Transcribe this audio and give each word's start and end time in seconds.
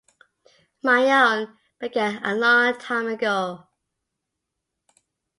My 0.81 1.05
own 1.27 1.59
began 1.79 2.23
along 2.25 2.79
time 2.79 3.05
ago! 3.05 3.67